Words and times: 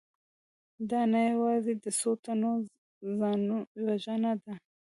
دا 0.89 1.01
نه 1.11 1.21
یوازې 1.33 1.73
د 1.83 1.85
څو 1.99 2.11
تنو 2.23 2.53
ځانوژنه 3.19 4.31
ده 4.43 4.53